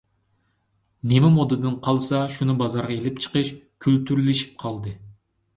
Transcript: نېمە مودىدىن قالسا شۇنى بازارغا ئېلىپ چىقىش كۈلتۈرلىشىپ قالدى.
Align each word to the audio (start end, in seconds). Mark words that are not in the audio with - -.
نېمە 1.11 1.29
مودىدىن 1.35 1.75
قالسا 1.89 2.21
شۇنى 2.37 2.55
بازارغا 2.63 2.97
ئېلىپ 2.97 3.21
چىقىش 3.27 3.53
كۈلتۈرلىشىپ 3.87 4.57
قالدى. 4.65 4.97